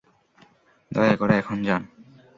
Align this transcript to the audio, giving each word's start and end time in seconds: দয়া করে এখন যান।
দয়া 0.91 1.15
করে 1.15 1.33
এখন 1.37 1.57
যান। 1.63 1.81